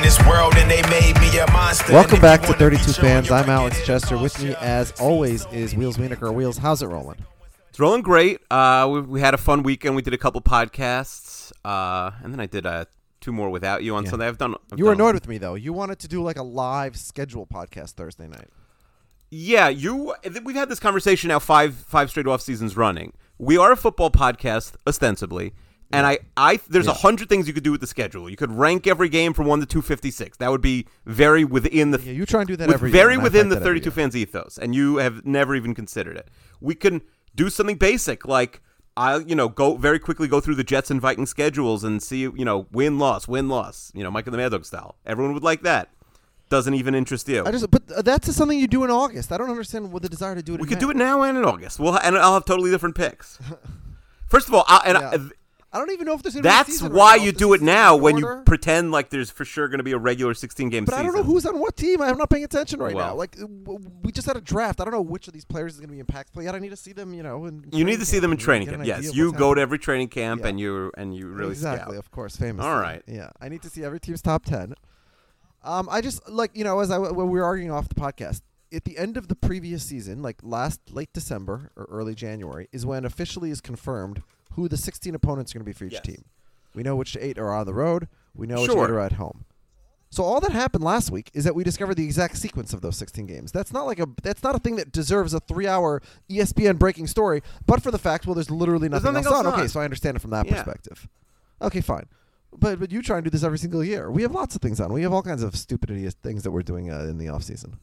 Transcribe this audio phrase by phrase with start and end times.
[0.00, 1.92] In this world and they made me a monster.
[1.92, 3.30] Welcome back to 32 Fans.
[3.30, 3.50] I'm.
[3.50, 4.16] Alex Chester.
[4.16, 6.32] With me, as always, is Wheels Wienerker.
[6.32, 7.18] Wheels, how's it rolling?
[7.68, 8.40] It's rolling great.
[8.50, 9.94] Uh, we, we had a fun weekend.
[9.96, 12.86] We did a couple podcasts, uh, and then I did uh,
[13.20, 14.10] two more without you on Yeah.
[14.10, 14.26] Sunday.
[14.28, 14.54] I've done.
[14.72, 15.54] I've You were annoyed with me though.
[15.54, 18.48] You wanted to do like a live schedule podcast Thursday night.
[19.30, 20.14] Yeah, you.
[20.44, 23.12] We've had this conversation now five five straight off seasons running.
[23.38, 25.52] We are a football podcast ostensibly,
[25.92, 28.28] and I I there's a hundred things you could do with the schedule.
[28.30, 30.36] You could rank every game from one to two fifty six.
[30.38, 33.14] That would be very within the Yeah, you try and do that with- every very
[33.14, 36.28] year, within the 32 fans ethos, and you have never even considered it.
[36.60, 37.02] We can
[37.34, 38.60] do something basic like
[38.96, 42.20] I, you know, go very quickly go through the Jets and Vikings schedules and see,
[42.22, 44.96] you know, win loss, win loss, you know, Mike and the Mad Dog style.
[45.06, 45.88] Everyone would like that.
[46.50, 47.44] Doesn't even interest you.
[47.46, 49.30] I just, but that's something you do in August.
[49.30, 50.60] I don't understand what the desire to do it.
[50.60, 50.80] we could May.
[50.80, 51.78] do it now and in August.
[51.78, 53.38] We'll and I'll have totally different picks.
[54.26, 55.28] First of all, I, and I- Yeah.
[55.72, 56.34] I don't even know if there's.
[56.34, 59.30] gonna be a that's why right you do it now when you pretend like there's
[59.30, 61.00] for sure going to be a regular 16 game But season.
[61.00, 62.02] I don't know who's on what team.
[62.02, 63.14] I'm not paying attention right now.
[63.14, 63.36] Like
[64.02, 64.80] we just had a draft.
[64.80, 66.54] I don't know which of these players is going to be impactful yet.
[66.56, 67.14] I need to see them.
[67.14, 68.84] You know, in You need to see them in training camp.
[68.84, 70.48] Yes, you go to every training camp Yeah.
[70.48, 71.98] and you and you really exactly, scout.
[72.04, 72.64] of course, famous.
[72.64, 73.02] All right.
[73.06, 74.74] Yeah, I need to see every team's top ten.
[75.62, 78.40] Um, I just like you know as I when we were arguing off the podcast
[78.72, 82.84] at the end of the previous season, like last late December or early January, is
[82.86, 84.22] when officially is confirmed
[84.52, 86.02] who the 16 opponents are going to be for each Yes.
[86.02, 86.24] team.
[86.74, 88.08] We know which eight are on the road.
[88.34, 89.44] We know which eight are at home.
[90.12, 92.96] So all that happened last week is that we discovered the exact sequence of those
[92.96, 93.52] 16 games.
[93.52, 97.06] That's not like a that's not a thing that deserves a 3-hour E ESPN breaking
[97.06, 99.60] story, but for the fact well there's literally There's nothing, nothing else else on.
[99.60, 100.54] Okay, so I understand it from that Yeah.
[100.54, 101.08] perspective.
[101.62, 102.06] Okay, fine.
[102.58, 104.10] But but you try and do this every single year.
[104.10, 104.92] We have lots of things on.
[104.92, 105.90] We have all kinds of stupid
[106.24, 107.78] things that we're doing uh, in the off season.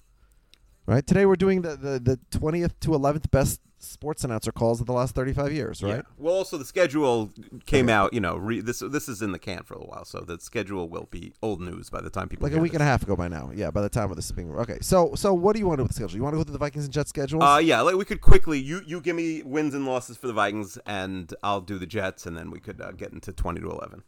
[0.87, 1.05] Right?
[1.05, 4.93] Today we're doing the, the, the 20th to 11th best sports announcer calls of the
[4.93, 5.95] last 35 years, right?
[5.97, 6.01] Yeah.
[6.17, 7.29] Well, also the schedule
[7.65, 8.13] came out.
[8.13, 10.87] You know, re, this this is in the can for a while, so the schedule
[10.87, 12.77] will be old news by the time people Like a week this.
[12.79, 13.51] and a half ago by now.
[13.53, 14.77] Yeah, by the time of this is being okay.
[14.81, 16.15] So so what do you want to do with the schedule?
[16.15, 17.43] You want to go through the Vikings and Jets schedule?
[17.43, 18.57] Uh, yeah, like we could quickly.
[18.57, 22.25] You you give me wins and losses for the Vikings, and I'll do the Jets,
[22.25, 24.03] and then we could uh, get into twenty to eleven.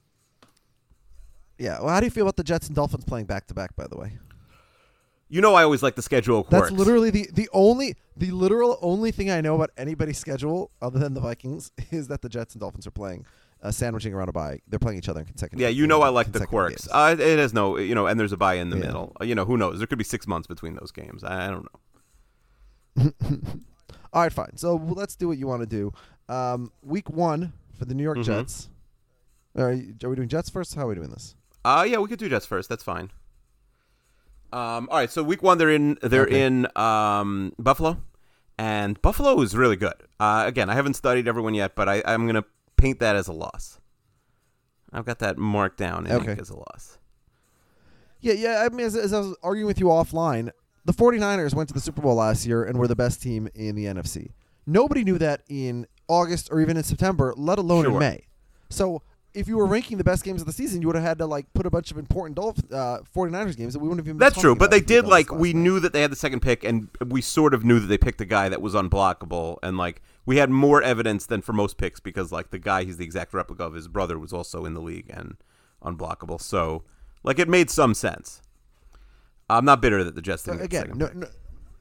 [1.58, 1.80] yeah.
[1.80, 3.76] Well, how do you feel about the Jets and Dolphins playing back to back?
[3.76, 4.18] By the way,
[5.32, 6.44] You know, I always like the schedule.
[6.44, 6.70] quirks.
[6.70, 10.98] That's literally the the only the literal only thing I know about anybody's schedule other
[11.00, 13.26] than the Vikings is that the Jets and Dolphins are playing
[13.62, 14.60] uh, sandwiching around a bye.
[14.68, 15.62] They're playing each other in consecutive.
[15.62, 16.88] Yeah, you know I like the quirks.
[16.92, 18.86] Uh, it has no, you know, and there's a bye in the Yeah.
[18.88, 19.16] middle.
[19.22, 19.78] Uh, You know, who knows?
[19.78, 21.24] There could be six months between those games.
[21.24, 21.68] I, I don't
[22.96, 23.12] know.
[24.14, 24.58] All right, fine.
[24.58, 25.94] So let's do what you want to do.
[26.28, 28.24] Um, week one for the New York Mhm.
[28.24, 28.70] Jets.
[29.56, 29.76] Are, are
[30.10, 30.74] we doing Jets first?
[30.76, 31.36] How are we doing this?
[31.66, 32.70] Uh yeah, we could do Jets first.
[32.70, 33.12] That's fine.
[34.52, 36.44] Um, all right, so week one they're in they're Okay.
[36.44, 38.02] in um, Buffalo,
[38.58, 39.94] and Buffalo is really good.
[40.20, 42.46] Uh, again, I haven't studied everyone yet, but I, I'm gonna
[42.78, 43.80] paint that as a loss.
[44.92, 46.36] I've got that marked down in Okay.
[46.40, 46.98] as a loss.
[48.22, 48.66] Yeah, yeah.
[48.66, 50.50] I mean, as, as I was arguing with you offline,
[50.84, 53.76] the 49ers went to the Super Bowl last year and were the best team in
[53.76, 54.32] the NFC.
[54.66, 58.26] Nobody knew that in August or even in September, let alone in May.
[58.70, 59.04] So
[59.34, 61.26] if you were ranking the best games of the season, you would have had to
[61.26, 64.18] like put a bunch of important Dolph- uh, 49ers games that we wouldn't have even.
[64.18, 65.60] That's true, but they if we had did like we night.
[65.62, 68.20] knew that they had the second pick, and we sort of knew that they picked
[68.22, 72.00] a guy that was unblockable, and like we had more evidence than for most picks
[72.00, 74.82] because like the guy he's the exact replica of his brother was also in the
[74.82, 75.38] league and
[75.84, 76.42] unblockable.
[76.42, 76.84] So
[77.24, 78.42] like it made some sense.
[79.50, 81.28] I'm not bitter that the Jets didn't the again, no, no,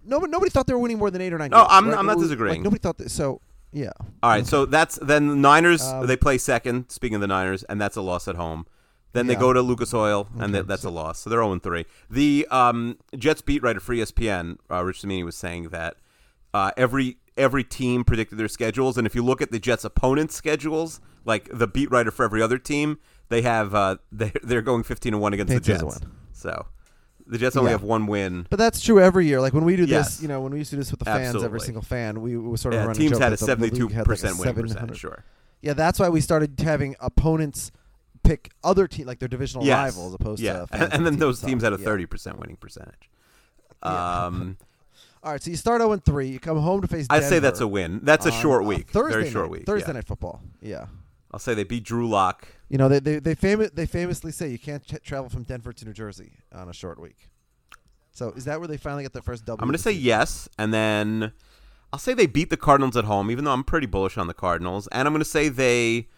[0.04, 1.50] nobody, nobody thought they were winning more than eight or nine.
[1.50, 1.98] No, games, I'm- right?
[1.98, 2.56] I'm not disagreeing.
[2.56, 3.10] Like, nobody thought that.
[3.10, 3.40] So
[3.72, 3.92] yeah,
[4.22, 6.90] All right, so that's then the Niners Um, they play second.
[6.90, 8.66] Speaking of the Niners, and that's a loss at home.
[9.12, 11.20] Then they go to Lucas Oil, and Okay, that, that's a loss.
[11.20, 11.86] So they're 0 3.
[12.10, 15.96] The um, Jets beat writer for ESPN, uh, Rich Cimini, was saying that
[16.54, 20.34] uh, every every team predicted their schedules, and if you look at the Jets' opponents'
[20.34, 22.98] schedules, like the beat writer for every other team,
[23.28, 25.82] they have uh, they they're going 15 and one against the Jets.
[25.82, 26.12] win.
[26.32, 26.66] So
[27.28, 27.72] the Jets only Yeah.
[27.74, 28.46] have one win.
[28.50, 29.40] But that's true every year.
[29.40, 30.16] Like when we do Yes.
[30.16, 32.20] this, you know, when we used to do this with the fans, every single fan,
[32.22, 33.88] we, we sort of Yeah, run teams joke had a that the- the league 72
[33.88, 34.98] had, like, a percent winning 700 percentage.
[34.98, 35.24] Sure.
[35.60, 37.70] Yeah, that's why we started having opponents
[38.22, 39.76] pick other team like their divisional Yes.
[39.96, 40.64] rivals opposed yeah.
[40.64, 41.84] to and, and then those teams had a yeah.
[41.84, 43.10] thirty percent winning percentage.
[43.82, 44.56] Um,
[45.22, 46.28] All right, so you start 0 3.
[46.28, 47.06] You come home to face.
[47.10, 48.00] I'd say that's a win.
[48.04, 48.90] That's a short uh, week.
[48.90, 49.66] Thursday Very short night, week.
[49.66, 49.94] Thursday yeah.
[49.94, 50.40] night football.
[50.60, 50.86] Yeah.
[51.32, 52.46] I'll say they beat Drew Lock.
[52.68, 55.72] You know they they they, famo- they famously say you can't ch- travel from Denver
[55.72, 57.28] to New Jersey on a short week.
[58.12, 59.62] So is that where they finally get their first double?
[59.62, 61.32] I'm going to say yes, and then
[61.92, 64.34] I'll say they beat the Cardinals at home, even though I'm pretty bullish on the
[64.34, 64.88] Cardinals.
[64.88, 66.08] And I'm going to say they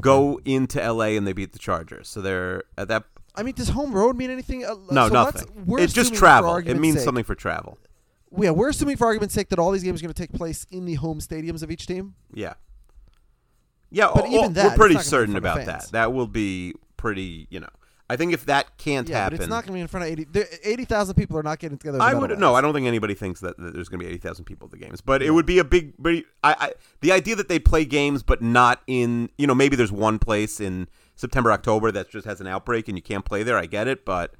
[0.00, 2.08] go into LA and they beat the Chargers.
[2.08, 3.04] So they're at that.
[3.34, 4.64] I mean, does home road mean anything?
[4.64, 5.64] Uh, No, so nothing.
[5.78, 6.56] It's just travel.
[6.56, 7.78] It means sake- something for travel.
[8.38, 10.66] Yeah, we're assuming for argument's sake that all these games are going to take place
[10.70, 12.14] in the home stadiums of each team.
[12.34, 12.54] Yeah.
[13.90, 15.66] Yeah, But even that, we're pretty not gonna be in certain about fans.
[15.68, 15.92] that.
[15.92, 17.68] That will be pretty, you know.
[18.08, 20.06] I think if that can't yeah, happen, but it's not going to be in front
[20.06, 22.00] of 80 there- 80,000 people are not getting together.
[22.00, 22.54] I would no.
[22.54, 24.70] I don't think anybody thinks that, that there's going to be eighty thousand people at
[24.70, 25.92] the games, but it would be a big.
[26.04, 29.90] I, I the idea that they play games, but not in you know maybe there's
[29.90, 30.86] one place in
[31.16, 33.58] September October that just has an outbreak and you can't play there.
[33.58, 34.34] I get it, but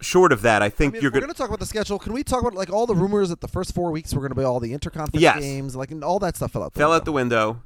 [0.00, 1.98] short of that, I I think mean, you're going going to talk about the schedule.
[2.00, 4.30] Can we talk about like all the rumors that the first four weeks were going
[4.30, 5.40] to be all the interconference Yes.
[5.40, 6.74] games, like and all that stuff fell out.
[6.74, 6.96] The fell window.
[7.00, 7.62] out the window.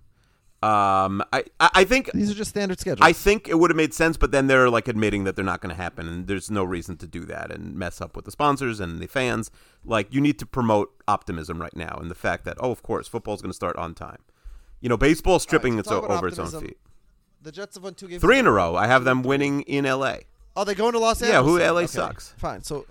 [0.63, 3.05] Um, I, I think These are just standard schedules.
[3.05, 5.61] I think it would have made sense, but then they're like admitting that they're not
[5.61, 8.31] going to happen, and there's no reason to do that and mess up with the
[8.31, 9.51] sponsors and the fans.
[9.85, 13.09] Like you need to promote optimism right now, and the fact that oh, of course,
[13.09, 14.19] football's going to start on time.
[14.81, 16.79] You know, baseball's tripping so its talk o- about over its own feet.
[17.43, 18.21] the Jets have won two games.
[18.21, 18.77] Three in a row.
[18.77, 20.21] I have them winning in L.A.
[20.55, 21.35] Oh, they go into Los Angeles.
[21.35, 22.35] Yeah, who- LA Okay, sucks.
[22.39, 22.63] Fine.
[22.63, 22.87] So,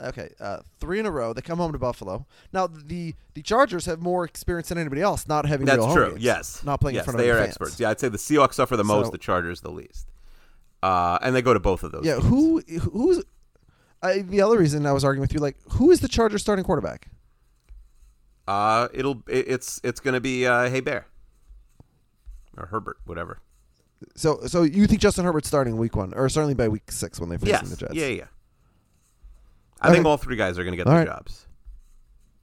[0.00, 1.32] okay, uh, three in a row.
[1.32, 2.26] They come home to Buffalo.
[2.52, 6.10] Now the the Chargers have more experience than anybody else, not having That's real true.
[6.10, 6.22] games.
[6.22, 7.48] Yes, not playing yes, in front they of are fans.
[7.48, 7.80] experts.
[7.80, 10.08] Yeah, I'd say the Seahawks suffer the most, the Chargers the least,
[10.82, 12.04] uh, and they go to both of those.
[12.04, 12.14] Yeah.
[12.14, 12.24] games.
[12.26, 12.60] Who
[12.90, 13.24] who's
[14.02, 15.40] I, the other reason I was arguing with you?
[15.40, 17.08] Like, who is the Chargers starting quarterback?
[18.46, 21.06] Uh, it'll it, it's it's going to be uh, Hey Bear
[22.56, 23.40] or Herbert, whatever.
[24.14, 27.28] So so you think Justin Herbert's starting week one, or certainly by week six when
[27.30, 27.70] they face Yes.
[27.70, 27.94] the Jets?
[27.94, 28.24] Yeah, yeah.
[29.80, 31.08] I think all three guys are going to get All their right.
[31.08, 31.46] jobs.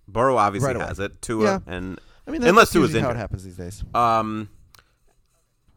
[0.07, 1.21] Burrow obviously Right has it.
[1.21, 1.59] Tua Yeah.
[1.68, 3.19] and I mean, unless Tua's usually how it injured.
[3.21, 3.83] happens these days.
[3.94, 4.50] Um,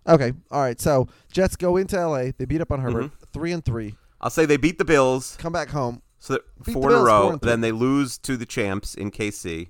[0.09, 0.33] Okay.
[0.53, 0.81] All right.
[0.81, 2.31] So Jets go into L.A.
[2.33, 3.25] They beat up on Herbert, Mm-hmm.
[3.33, 3.97] three and three.
[4.21, 6.03] I'll say they beat the Bills, Come back home.
[6.19, 7.23] so the four in a row.
[7.23, 7.51] four and three.
[7.51, 9.69] then they lose to the champs in KC.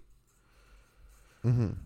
[1.44, 1.76] I'm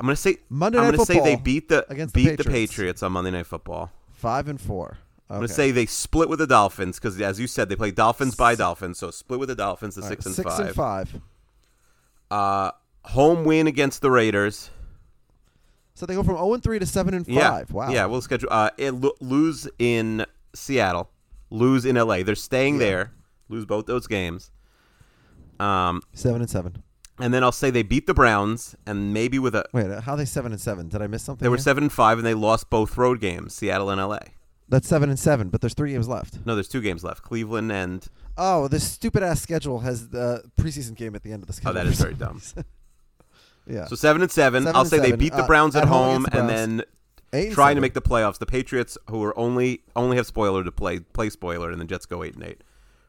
[0.00, 0.40] going to say Mm-hmm.
[0.50, 2.72] Monday I'm Night gonna say they beat the against beat the Patriots.
[2.72, 3.90] Patriots on Monday Night Football.
[4.12, 4.98] Five and four.
[5.28, 7.90] I'm going to say they split with the Dolphins because, as you said, they play
[7.90, 8.98] Dolphins by Dolphins.
[8.98, 10.66] So split with the Dolphins, the All six right, and six five.
[10.66, 11.20] and five.
[12.30, 12.70] Uh,
[13.06, 14.70] home win against the Raiders.
[15.94, 17.50] So they go from zero and three to seven and Yeah.
[17.50, 17.70] five.
[17.72, 17.90] Wow.
[17.90, 18.48] Yeah, we'll schedule.
[18.52, 21.10] Uh, it, lo- lose in Seattle,
[21.50, 22.22] lose in LA.
[22.22, 23.12] They're staying there.
[23.48, 24.50] Lose both those games.
[25.58, 26.82] Um, seven and seven.
[27.18, 30.16] and then I'll say they beat the Browns, and maybe with a Wait, how are
[30.18, 30.88] they seven and seven?
[30.88, 31.44] Did I miss something?
[31.44, 31.62] they were here?
[31.62, 34.18] seven and five, and they lost both road games, Seattle and LA.
[34.68, 36.38] That's seven and seven, but there's three games left.
[36.44, 38.04] No, there's two games left, Cleveland and
[38.36, 41.70] Oh, this stupid ass schedule has the preseason game at the end of the schedule.
[41.78, 42.42] oh, that is very dumb.
[43.66, 43.86] yeah.
[43.86, 44.64] So seven and seven.
[44.64, 45.18] Seven I'll and say they seven.
[45.18, 46.60] beat the Uh, Browns at at, home home, against the and Browns.
[46.60, 46.82] then
[47.32, 47.76] Eight and trying seven.
[47.76, 48.38] to make the playoffs.
[48.38, 52.06] The Patriots, who are only only have spoiler to play play spoiler, and the Jets
[52.06, 52.62] go eight and eight,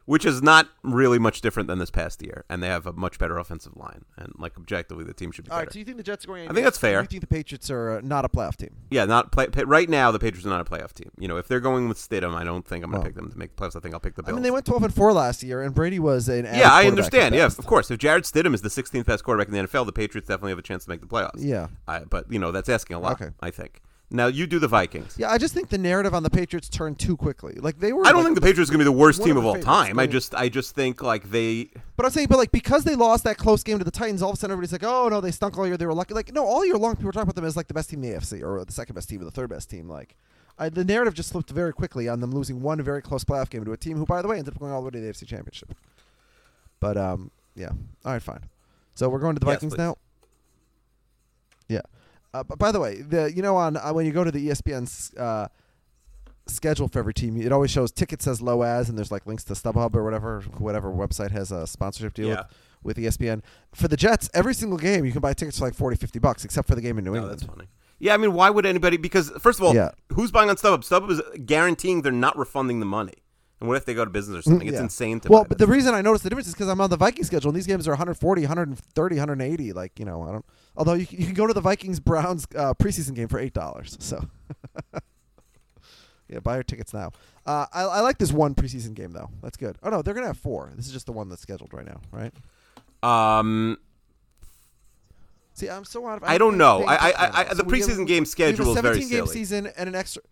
[0.08, 2.42] which is not really much different than this past year.
[2.48, 5.50] And they have a much better offensive line, and like objectively, the team should be
[5.50, 5.66] All better.
[5.66, 5.72] right.
[5.74, 6.48] So you think the Jets are going?
[6.48, 7.02] I think that's fair.
[7.02, 8.74] You think the Patriots are uh, not a playoff team?
[8.90, 10.10] yeah, not play, pa- right now.
[10.10, 11.10] The Patriots are not a playoff team.
[11.18, 13.06] You know, if they're going with Stidham, I don't think I'm going to Well.
[13.08, 13.76] pick them to make the playoffs.
[13.76, 15.74] I think I'll pick the I mean, they went twelve and four last year, and
[15.74, 17.34] Brady was an yeah, I understand.
[17.34, 17.90] Yeah, of course.
[17.90, 20.58] If Jarrett Stidham is the 16th best quarterback in the NFL, the Patriots definitely have
[20.58, 21.32] a chance to make the playoffs.
[21.36, 21.66] Yeah.
[21.86, 23.20] I, but you know, that's asking a lot.
[23.20, 23.30] Okay.
[23.40, 23.82] I think.
[24.10, 25.16] Now you do the Vikings.
[25.18, 27.54] Yeah, I just think the narrative on the Patriots turned too quickly.
[27.54, 28.06] Like they were.
[28.06, 29.60] I don't like, think the Patriots are going to be the worst team of all
[29.60, 29.98] time.
[29.98, 31.68] I just, I just think like they.
[31.96, 34.30] But I'm saying, but like because they lost that close game to the Titans, all
[34.30, 35.76] of a sudden everybody's like, "Oh no, they stunk all year.
[35.76, 37.68] They were lucky." Like no, all year long people were talking about them as like
[37.68, 39.68] the best team in the AFC or the second best team or the third best
[39.68, 39.90] team.
[39.90, 40.16] Like
[40.58, 43.64] I, the narrative just slipped very quickly on them losing one very close playoff game
[43.64, 45.12] to a team who, by the way, ended up going all the way to the
[45.12, 45.74] AFC Championship.
[46.80, 47.70] But um, yeah,
[48.04, 48.44] all right, fine.
[48.94, 49.78] So we're going to the Yes, Vikings please.
[49.78, 49.96] now.
[51.68, 51.82] Yeah.
[52.38, 54.48] Uh, but by the way, the you know on uh, when you go to the
[54.48, 54.84] ESPN
[55.18, 55.48] uh,
[56.46, 59.44] schedule for every team, it always shows ticket says low as, and there's like links
[59.44, 62.42] to StubHub or whatever whatever website has a sponsorship deal Yeah.
[62.82, 63.42] with, with ESPN.
[63.74, 66.44] For the Jets, every single game you can buy tickets for like 40, 50 bucks,
[66.44, 67.40] except for the game in New No, England.
[67.40, 67.68] that's funny.
[67.98, 68.96] Yeah, I mean, why would anybody?
[68.96, 69.90] Because first of all, Yeah.
[70.14, 70.88] who's buying on StubHub?
[70.88, 73.14] StubHub is guaranteeing they're not refunding the money.
[73.60, 74.68] And what if they go to business or something?
[74.68, 74.84] It's Mm, Yeah.
[74.84, 76.96] insane to Well, but the reason I noticed the difference is because I'm on the
[76.96, 79.72] Viking schedule, and these games are 140, 130, 180.
[79.72, 80.44] Like you know, I don't.
[80.76, 83.52] Although you, can- you can go to the Vikings Browns uh, preseason game for eight
[83.54, 83.96] dollars.
[84.00, 84.24] So,
[86.28, 87.10] yeah, buy your tickets now.
[87.46, 89.30] Uh, I, I like this one preseason game though.
[89.42, 89.76] That's good.
[89.82, 90.70] Oh no, they're gonna have four.
[90.76, 92.32] This is just the one that's scheduled right now, right?
[93.02, 93.78] um,
[95.54, 96.24] See, I'm so out of.
[96.24, 96.84] I don't know.
[96.84, 97.54] I- I- I- now.
[97.54, 99.94] the we have- preseason game schedule have is a very 17 game season and an
[99.96, 100.22] extra.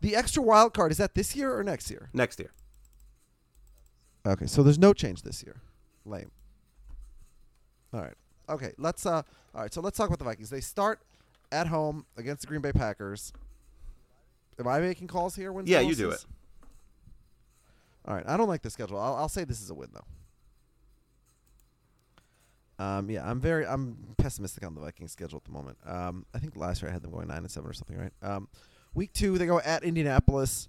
[0.00, 2.08] The extra wild card is that this year or next year?
[2.14, 2.52] next year.
[4.26, 5.56] Okay, so there's no change this year.
[6.04, 6.30] Lame.
[7.92, 8.14] All right.
[8.48, 9.22] Okay, let's uh
[9.54, 10.50] all right, so let's talk about the Vikings.
[10.50, 11.00] They start
[11.52, 13.32] at home against the Green Bay Packers.
[14.58, 15.56] Am I making calls here?
[15.58, 16.24] And Yeah, you do it.
[18.06, 18.98] All right, I don't like the schedule.
[18.98, 20.04] I'll, I'll say this is a win though.
[22.84, 25.78] Um, yeah, I'm very I'm pessimistic on the Vikings schedule at the moment.
[25.86, 28.12] Um, I think last year I had them going nine and seven or something, right?
[28.22, 28.48] Um,
[28.94, 30.66] week two they go at Indianapolis.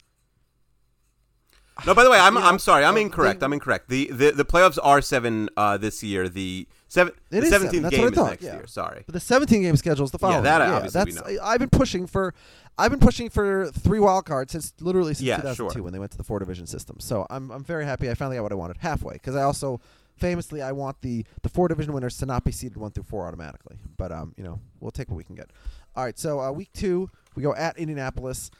[1.86, 3.42] No, by the way, I'm I'm sorry, I'm incorrect.
[3.42, 3.90] I'm incorrect.
[3.90, 6.30] The, the the playoffs are seven uh, this year.
[6.30, 8.54] The seven It the seventeenth game is next yeah.
[8.56, 8.68] year.
[8.68, 9.04] Sorry.
[9.06, 10.44] But the 17 game schedule is the following.
[10.44, 11.44] that yeah, obviously we that's know.
[11.44, 12.34] I- I've been pushing for
[12.78, 15.84] I've been pushing for three wild cards since literally since Yeah, 2002 sure.
[15.84, 17.00] when they went to the four division system.
[17.00, 19.80] So I'm I'm very happy I finally got what I wanted halfway because I also
[20.18, 23.25] famously I want the the four division winners to not be seeded one through four
[23.28, 23.78] automatically.
[23.98, 25.50] But um you know we'll take what we can get.
[25.96, 28.51] All right, so uh, week two we go at Indianapolis.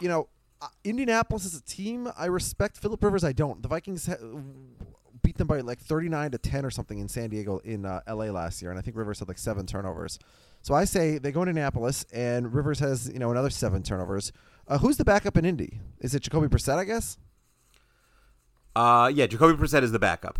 [0.00, 0.28] You know.
[0.60, 2.78] Uh, Indianapolis is a team I respect.
[2.78, 3.62] Philip Rivers, I don't.
[3.62, 4.16] The Vikings ha-
[5.22, 8.24] beat them by like 39 to 10 or something in San Diego in uh, LA
[8.26, 10.18] last year, and I think Rivers had like seven turnovers.
[10.62, 14.32] So I say they go to Indianapolis, and Rivers has you know another seven turnovers.
[14.66, 15.80] Uh, who's the backup in Indy?
[16.00, 16.76] Is it Jacoby Brissett?
[16.76, 17.18] I guess.
[18.74, 20.38] Uh, yeah, Jacoby Brissett is the backup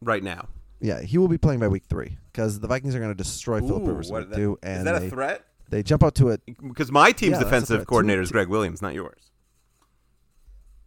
[0.00, 0.48] right now.
[0.80, 3.60] Yeah, he will be playing by week three because the Vikings are going to destroy
[3.60, 5.44] Philip Rivers what- do, and is that they, a threat?
[5.70, 6.42] They jump out to it.
[6.46, 9.30] Because my team's Yeah, defensive coordinator is Gregg Williams, not yours.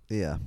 [0.10, 0.38] Yeah.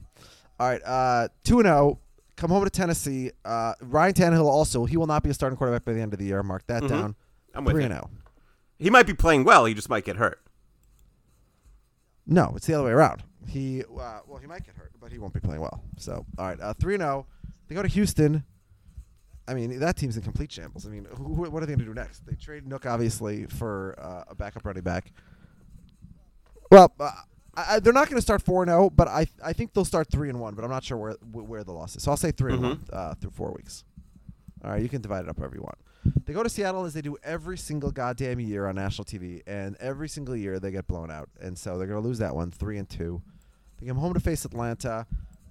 [0.61, 0.83] All right.
[0.85, 1.99] Uh, two and zero.
[2.37, 3.31] Come home to Tennessee.
[3.47, 6.19] Uh, Ryan Tannehill also he will not be a starting quarterback by the end of
[6.19, 6.43] the year.
[6.43, 6.89] Mark that Mhm.
[6.89, 7.15] down.
[7.55, 7.87] I'm with Three you.
[7.87, 7.97] and oh.
[7.97, 8.11] zero.
[8.79, 9.65] He might be playing well.
[9.65, 10.43] He just might get hurt.
[12.27, 13.23] No, it's the other way around.
[13.49, 15.83] He uh, well, he might get hurt, but he won't be playing well.
[15.97, 17.27] So, all right, uh, three and zero.
[17.69, 18.45] They go to Houston.
[19.49, 20.87] I mean, that team's in complete shambles.
[20.87, 22.27] I mean, who, who- what are they going to do next?
[22.27, 25.13] They trade Nuk obviously for uh, a backup running back.
[26.71, 27.11] Well, uh,
[27.55, 30.09] I, they're not going to start four and zero, but I I think they'll start
[30.11, 30.55] three and one.
[30.55, 32.03] But I'm not sure where where the loss is.
[32.03, 33.85] So I'll say 3 and one uh, through four weeks.
[34.65, 35.79] All right, you can divide it up however you want.
[36.25, 39.77] They go to Seattle as they do every single goddamn year on national TV, and
[39.81, 42.51] every single year they get blown out, and so they're going to lose that one,
[42.51, 43.23] three and two.
[43.81, 45.07] They come home to face Atlanta.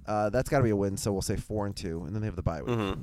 [0.05, 2.21] Uh, that's got to be a win, so we'll say four and two, and then
[2.21, 2.77] they have the bye week.
[2.77, 2.97] Mhm.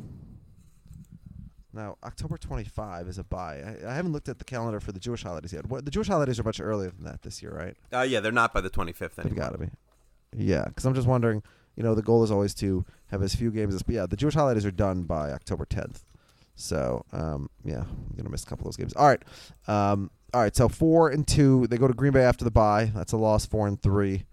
[1.74, 3.62] Now, October 25 is a bye.
[3.64, 5.66] I, I haven't looked at the calendar for the Jewish holidays yet.
[5.66, 7.76] What, the Jewish holidays are much earlier than that this year, right?
[7.92, 9.68] Uh, yeah, they're not by the 25th They've got to be.
[10.36, 11.42] Yeah, because I'm just wondering.
[11.76, 13.82] You know, the goal is always to have as few games as.
[13.82, 16.02] But yeah, the Jewish holidays are done by October 10th.
[16.54, 18.92] So um, yeah, I'm gonna miss a couple of those games.
[18.94, 19.22] All right,
[19.66, 20.54] um, all right.
[20.54, 21.66] So four and two.
[21.68, 22.92] They go to Green Bay after the bye.
[22.94, 23.46] That's a loss.
[23.46, 24.24] Four and three.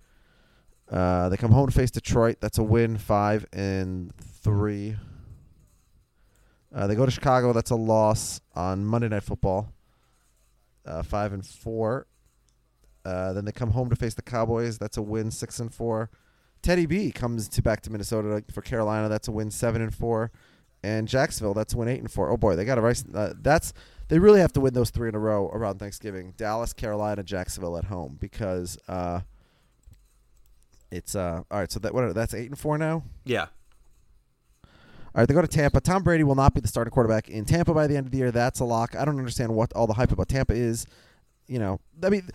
[0.92, 2.38] Uh, they come home to face Detroit.
[2.42, 2.98] That's a win.
[2.98, 4.98] Five and three.
[6.74, 7.54] Uh, they go to Chicago.
[7.54, 9.74] That's a loss on Monday Night Football.
[10.86, 12.08] Uh, five and four.
[13.06, 14.78] Uh, then they come home to face the Cowboys.
[14.78, 16.10] That's a win, six and four.
[16.62, 19.10] Teddy B comes to back to Minnesota for Carolina.
[19.10, 20.32] That's a win, seven and four.
[20.84, 22.30] And Jacksonville, that's a win, eight and four.
[22.30, 23.04] Oh boy, they got a race.
[23.14, 23.74] Uh, that's
[24.08, 26.34] they really have to win those three in a row around Thanksgiving.
[26.38, 29.22] Dallas, Carolina, Jacksonville at home because uh,
[30.92, 31.72] it's uh all right.
[31.72, 33.04] So that what that's eight and four now.
[33.26, 33.48] Yeah.
[35.16, 35.82] All right, they go to Tampa.
[35.82, 38.18] Tom Brady will not be the starting quarterback in Tampa by the end of the
[38.20, 38.32] year.
[38.32, 38.96] That's a lock.
[38.96, 40.86] I don't understand what all the hype about Tampa is.
[41.48, 42.30] You know, I mean,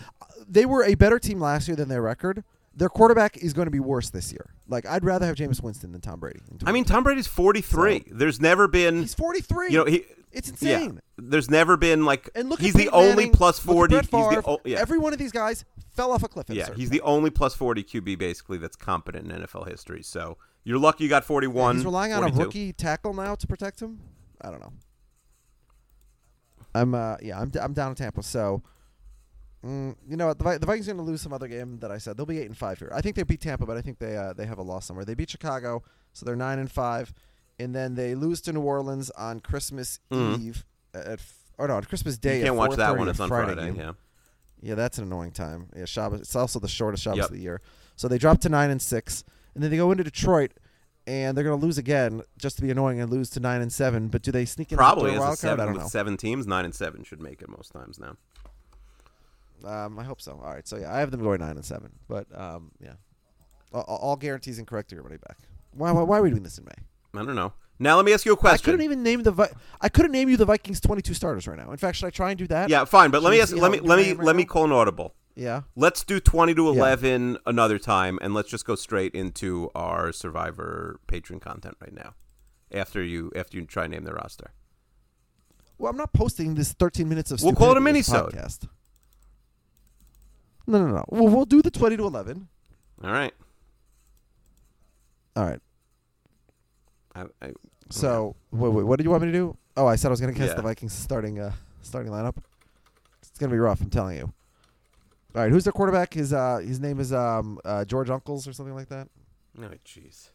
[0.49, 2.43] they were a better team last year than their record.
[2.77, 4.51] Their quarterback is going to be worse this year.
[4.69, 6.41] Like, I'd rather have Jameis Winston than Tom Brady.
[6.67, 8.01] I mean, Tom Brady's 43.
[8.01, 9.03] So- There's never been.
[9.03, 9.69] he's 43.
[9.71, 10.05] You know, he.
[10.33, 10.79] it's Yeah.
[10.79, 11.01] insane.
[11.17, 12.29] There's never been like.
[12.35, 13.95] And look, he's the Peyton only Manning, plus look at 40.
[13.95, 14.57] Brett He's the Favre.
[14.65, 14.81] yeah.
[14.81, 15.65] Every one of these guys
[15.95, 16.47] fell off a cliff.
[16.49, 20.03] Yeah, he's the only plus 40 QB basically that's competent in NFL history.
[20.03, 21.77] So you're lucky you got 41.
[21.77, 24.01] He's relying on a rookie tackle now to protect him.
[24.41, 24.73] I don't know.
[26.75, 28.23] I'm uh yeah I'm d- I'm down in Tampa.
[28.23, 28.63] So,
[29.65, 31.79] mm, you know what the, Vi- the Vikings are going to lose some other game
[31.81, 32.91] that I said they'll be eight and five here.
[32.95, 35.05] I think they beat Tampa, but I think they uh, they have a loss somewhere.
[35.05, 37.13] They beat Chicago, so they're nine and five,
[37.59, 40.41] and then they lose to New Orleans on Christmas Mhm.
[40.41, 42.39] Eve at f- or no on Christmas Day.
[42.39, 43.09] You can't at watch that one.
[43.09, 43.77] It's on Friday Friday.
[43.79, 43.93] Yeah.
[44.61, 45.69] Yeah, that's an annoying time.
[45.77, 46.21] Yeah, Shabbos.
[46.23, 47.27] It's also the shortest Shabbos Yep.
[47.27, 47.61] of the year.
[47.97, 49.23] So they drop to nine and six,
[49.55, 50.53] and then they go into Detroit,
[51.07, 53.73] and they're going to lose again just to be annoying and lose to nine and
[53.73, 54.09] seven.
[54.09, 55.39] But do they sneak in Probably as wild a card?
[55.39, 55.89] seven I don't with know.
[55.89, 58.17] seven teams, nine and seven should make it most times now.
[59.65, 60.41] Um, I hope so.
[60.45, 62.95] All right, so yeah, I have them going nine and seven, but um, yeah,
[63.73, 65.39] all, all guarantees incorrect to your back.
[65.73, 66.03] Why, why?
[66.03, 67.19] Why are we doing this in May?
[67.21, 67.53] I don't know.
[67.79, 68.63] Now let me ask you a question.
[68.63, 69.33] I couldn't even name the.
[69.33, 71.71] Vi- I couldn't name you the Vikings twenty-two starters right now.
[71.71, 72.69] In fact, should I try and do that?
[72.69, 73.55] yeah, fine, but let me ask.
[73.57, 75.15] Let me let me let me call an audible.
[75.37, 75.63] Yeah.
[75.75, 81.01] Let's do twenty to eleven another time, and let's just go straight into our Survivor
[81.07, 82.15] patron content right now.
[82.73, 84.51] After you after you try and name the roster.
[85.77, 87.43] Well, I'm not posting this 13 minutes of.
[87.43, 88.33] We'll call it a mini-sode.
[88.33, 88.69] podcast.
[90.69, 91.05] No, no, no.
[91.09, 92.47] Well, we'll do the 20 to 11.
[93.03, 93.35] All right.
[95.35, 95.61] All right.
[97.17, 97.53] I, I,
[97.91, 99.57] So, wait, wait, what did you want me to do?
[99.77, 100.55] Oh, I said I was going to guess Yeah.
[100.55, 102.37] the Vikings starting uh, starting lineup.
[103.21, 103.81] It's going to be rough.
[103.81, 104.33] I'm telling you.
[105.35, 106.15] All right, who's their quarterback?
[106.15, 109.09] His uh, his name is um, uh, George Uncles or something like that.
[109.57, 110.31] no, jeez.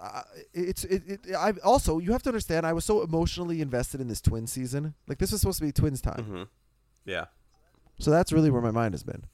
[0.00, 4.00] uh, it's it, it I also you have to understand I was so emotionally invested
[4.00, 4.94] in this twin season.
[5.06, 6.24] Like this was supposed to be twins time.
[6.24, 6.42] hmm
[7.04, 7.26] Yeah.
[8.00, 9.24] So that's really where my mind has been.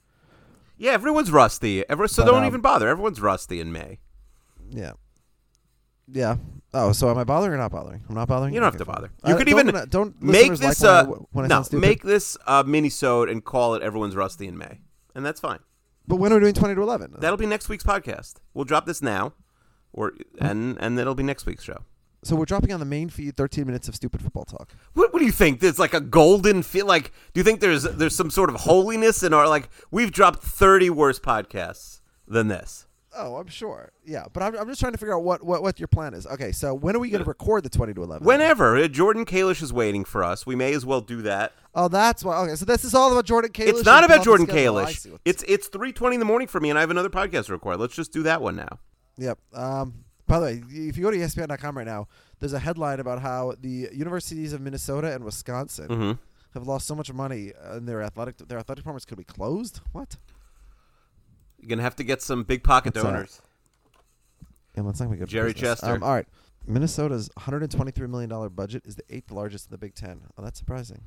[0.76, 1.88] Yeah, everyone's rusty.
[1.88, 2.88] Ever, so But, don't um, even bother.
[2.88, 3.98] Everyone's rusty in May.
[4.68, 4.92] Yeah.
[6.06, 6.36] Yeah.
[6.78, 8.02] Oh, so am I bothering or not bothering?
[8.08, 8.52] I'm not bothering.
[8.54, 9.10] You don't have to bother.
[9.26, 12.02] You Uh, could don't- even don't make this like uh when I, when no make
[12.02, 14.80] this uh mini-sode and call it "Everyone's Rusty in May,"
[15.14, 15.60] and that's fine.
[16.08, 17.14] But when are we doing twenty to eleven?
[17.18, 18.34] That'll be next week's podcast.
[18.54, 19.32] We'll drop this now,
[19.92, 21.78] or and and it'll be next week's show.
[22.22, 24.74] so we're dropping on the main feed thirteen minutes of stupid football talk.
[24.94, 25.60] What, what do you think?
[25.60, 26.86] There's like a golden feel.
[26.86, 29.68] Like, do you think there's there's some sort of holiness in our like?
[29.90, 32.86] We've dropped thirty worse podcasts than this.
[33.16, 33.90] Oh, I'm sure.
[34.04, 36.26] Yeah, but I'm, I'm just trying to figure out what, what, what your plan is.
[36.26, 38.26] Okay, so when are we going to record the twenty to eleven?
[38.26, 41.52] Whenever uh, Jordan Kalish is waiting for us, we may as well do that.
[41.74, 42.36] Oh, that's why.
[42.44, 43.68] Okay, so this is all about Jordan Kalish.
[43.68, 44.78] it's not and about Jordan schedule.
[44.78, 45.10] I Kalish.
[45.10, 47.46] what- It's it's three twenty in the morning for me, and I have another podcast
[47.46, 47.80] to record.
[47.80, 48.78] Let's just do that one now.
[49.18, 49.38] Yep.
[49.54, 52.08] Um, by the way, if you go to ESPN.com right now,
[52.40, 56.12] there's a headline about how the universities of Minnesota and Wisconsin hmm
[56.54, 59.80] have lost so much money, uh, and their athletic their athletic departments could be closed.
[59.92, 60.16] What?
[61.66, 63.10] You're gonna have to get some big pocket What's that?
[63.12, 63.42] donors.
[64.76, 65.26] Yeah, well, it's not gonna be good.
[65.28, 65.80] for Jerry business.
[65.80, 65.94] Chester.
[65.96, 66.28] Um, all right.
[66.64, 70.20] Minnesota's 123 million dollar budget is the eighth largest in the Big Ten.
[70.38, 71.00] Oh, that's surprising.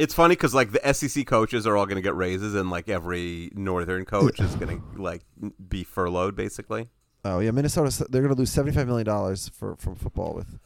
[0.00, 3.50] It's funny because like the SEC coaches are all gonna get raises, and like every
[3.54, 5.22] Northern coach is gonna like
[5.68, 6.88] be furloughed, basically.
[7.24, 8.04] Oh yeah, Minnesota.
[8.10, 10.58] They're gonna lose 75 million dollars for from football with,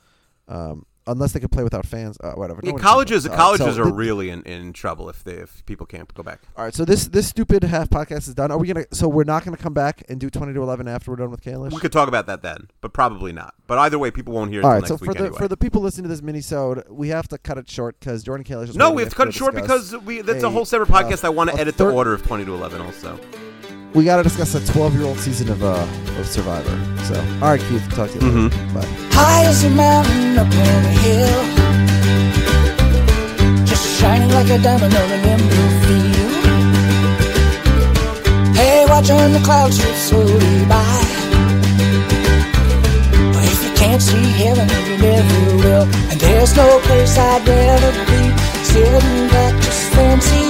[0.48, 2.18] um, unless they could play without fans.
[2.22, 2.60] Uh, whatever.
[2.62, 6.12] Yeah, colleges right, colleges so are really in, in trouble if they if people can't
[6.14, 6.42] go back.
[6.56, 8.50] All right, so this this stupid half podcast is done.
[8.50, 8.86] Are we gonna?
[8.92, 11.42] So we're not gonna come back and do 20 to 11 after we're done with
[11.42, 11.72] Kalish.
[11.72, 13.54] We could talk about that then, but probably not.
[13.66, 15.38] But either way, people won't hear it All right, next so for the anyway.
[15.38, 18.44] for the people listening to this mini-sode, we have to cut it short because Jordan
[18.44, 18.74] Kalish.
[18.74, 21.02] No, we have to cut it short because we that's a a, whole separate uh,
[21.02, 21.24] podcast.
[21.24, 23.18] I want to edit thir- the order of twenty to eleven also.
[23.94, 25.86] We got to discuss a 12-year-old season of uh
[26.18, 26.76] of Survivor.
[27.04, 28.56] So, all right, Keith, talk to you later.
[28.56, 28.74] Mhm.
[28.74, 28.86] Bye.
[29.12, 31.42] High as a mountain up on a hill
[33.66, 36.34] Just shining like a diamond on an emerald field
[38.56, 41.00] Hey, watching the clouds drift slowly by
[43.34, 47.92] But if you can't see heaven, you never will And there's no place I'd rather
[48.06, 48.22] be
[48.62, 50.46] Sitting back just fancy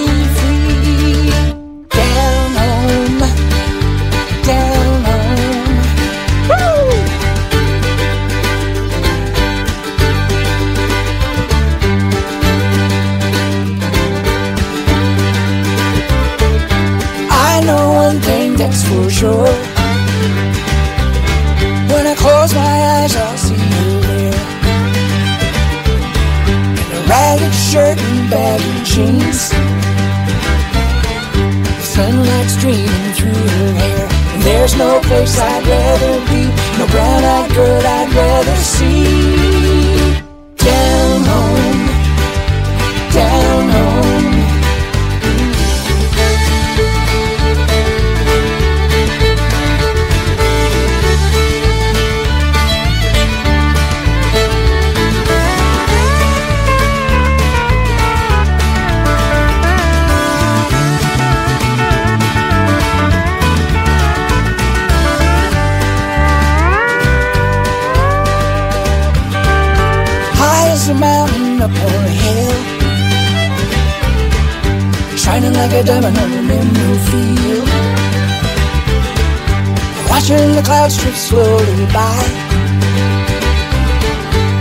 [80.19, 82.19] Watching the clouds drift slowly by.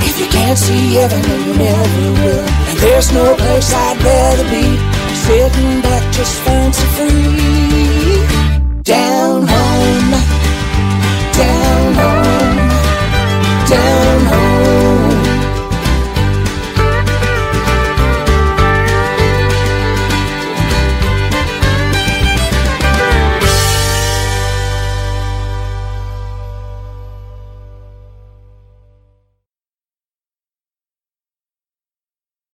[0.05, 2.45] If you can't see heaven, then you never will.
[2.69, 4.77] And there's no place I'd rather be.
[5.25, 8.21] Sitting back just fancy free
[8.83, 10.26] Down home